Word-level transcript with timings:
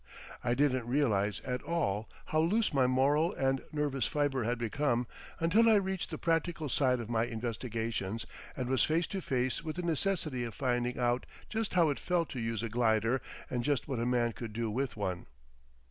I 0.43 0.55
didn't 0.55 0.87
realise 0.87 1.41
at 1.45 1.61
all 1.61 2.09
how 2.25 2.39
loose 2.41 2.73
my 2.73 2.87
moral 2.87 3.33
and 3.35 3.61
nervous 3.71 4.07
fibre 4.07 4.45
had 4.45 4.57
become 4.57 5.05
until 5.39 5.69
I 5.69 5.75
reached 5.75 6.09
the 6.09 6.17
practical 6.17 6.69
side 6.69 6.99
of 6.99 7.07
my 7.07 7.25
investigations 7.25 8.25
and 8.57 8.67
was 8.67 8.83
face 8.83 9.05
to 9.05 9.21
face 9.21 9.63
with 9.63 9.75
the 9.75 9.83
necessity 9.83 10.43
of 10.43 10.55
finding 10.55 10.97
out 10.97 11.27
just 11.49 11.75
how 11.75 11.89
it 11.89 11.99
felt 11.99 12.29
to 12.29 12.39
use 12.39 12.63
a 12.63 12.67
glider 12.69 13.21
and 13.47 13.63
just 13.63 13.87
what 13.87 13.99
a 13.99 14.05
man 14.07 14.31
could 14.31 14.53
do 14.53 14.71
with 14.71 14.97
one. 14.97 15.27